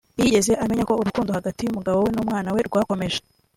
ntiyigeze 0.15 0.51
amenya 0.63 0.83
ko 0.89 0.93
urukundo 1.01 1.29
hagati 1.37 1.59
y’umugabo 1.61 1.97
we 2.05 2.09
n’umwana 2.13 2.47
we 2.55 2.61
rwakomeje 2.67 3.19